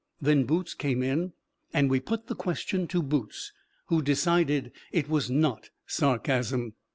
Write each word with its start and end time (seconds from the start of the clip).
Then 0.19 0.45
Boots 0.45 0.73
came 0.73 1.03
in, 1.03 1.33
and 1.75 1.87
we 1.87 1.99
put 1.99 2.25
the 2.25 2.33
question 2.33 2.87
to 2.87 3.03
Boots, 3.03 3.51
who 3.85 4.01
decided 4.01 4.71
it 4.91 5.07
was 5.07 5.29
not 5.29 5.69
sarcasm. 5.85 6.73